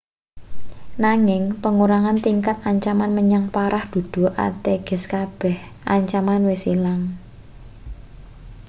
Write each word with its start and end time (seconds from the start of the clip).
nanging 1.03 1.45
pengurangan 1.63 2.17
tingkat 2.25 2.57
ancaman 2.71 3.11
menyang 3.17 3.45
parah 3.53 3.85
dudu 3.93 4.25
ateges 4.47 5.03
kabeh 5.13 5.57
ancaman 5.95 6.41
wis 6.49 6.63
ilang 6.73 7.01